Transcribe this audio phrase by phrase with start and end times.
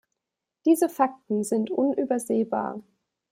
[0.65, 2.81] Diese Fakten sind unübersehbar.